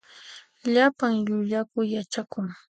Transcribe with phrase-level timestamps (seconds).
[0.73, 2.47] Llapan llullakuy yachakun.